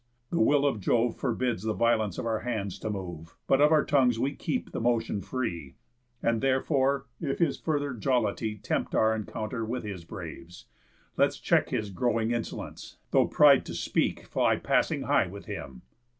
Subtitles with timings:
[0.31, 3.85] The will of Jove Forbids the violence of our hands to move, But of our
[3.85, 5.75] tongues we keep the motion free,
[6.23, 10.65] And, therefore, if his further jollity Tempt our encounter with his braves,
[11.17, 15.83] let's check His growing insolence, though pride to speak Fly passing high with him."